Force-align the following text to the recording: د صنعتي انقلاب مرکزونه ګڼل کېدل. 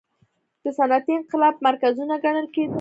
د 0.63 0.65
صنعتي 0.77 1.11
انقلاب 1.19 1.55
مرکزونه 1.67 2.15
ګڼل 2.23 2.47
کېدل. 2.53 2.69